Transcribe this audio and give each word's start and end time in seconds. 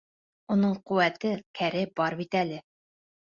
Уның 0.53 0.71
ҡеүәте-кәре 0.91 1.85
бар 2.01 2.17
бит 2.23 2.39
әле. 2.41 2.59